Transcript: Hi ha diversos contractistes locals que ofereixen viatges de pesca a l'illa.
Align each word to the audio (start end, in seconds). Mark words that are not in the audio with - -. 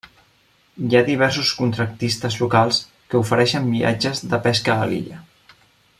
Hi 0.85 0.95
ha 0.97 1.01
diversos 1.09 1.51
contractistes 1.59 2.39
locals 2.45 2.81
que 3.11 3.21
ofereixen 3.27 3.71
viatges 3.75 4.23
de 4.33 4.41
pesca 4.49 4.79
a 4.79 4.89
l'illa. 4.93 5.25